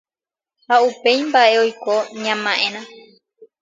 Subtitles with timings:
[0.67, 2.81] ha upéi mba’e oiko ña ma’érã